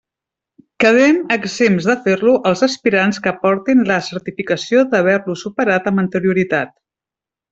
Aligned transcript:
Quedem 0.83 1.19
exempts 1.35 1.89
de 1.89 1.95
fer-lo 2.07 2.33
els 2.51 2.63
aspirants 2.69 3.21
que 3.27 3.33
aportin 3.33 3.83
la 3.93 3.99
certificació 4.09 4.83
d'haver-lo 4.95 5.39
superat 5.43 5.91
amb 5.93 6.05
anterioritat. 6.07 6.75